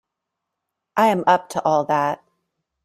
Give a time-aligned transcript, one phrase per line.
[0.97, 2.23] I am up to all that.